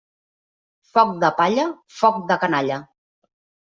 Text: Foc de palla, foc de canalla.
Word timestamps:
Foc 0.95 1.11
de 1.25 1.31
palla, 1.41 1.67
foc 1.99 2.19
de 2.33 2.39
canalla. 2.45 2.81